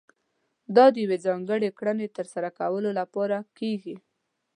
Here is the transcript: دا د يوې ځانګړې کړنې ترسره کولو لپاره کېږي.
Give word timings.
دا 0.75 0.85
د 0.93 0.95
يوې 1.03 1.17
ځانګړې 1.25 1.69
کړنې 1.77 2.07
ترسره 2.17 2.49
کولو 2.59 2.89
لپاره 2.99 3.37
کېږي. 3.59 3.95